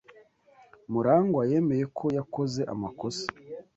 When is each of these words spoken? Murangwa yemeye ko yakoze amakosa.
Murangwa 0.91 1.41
yemeye 1.51 1.85
ko 1.97 2.05
yakoze 2.17 2.61
amakosa. 2.73 3.25